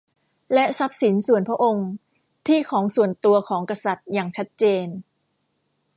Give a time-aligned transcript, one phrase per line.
[0.53, 1.89] และทรัพย์สินส่วนพระองค์
[2.47, 4.87] ที่ของส่วนตัวของกษัตริย์ อย่างชัดเจน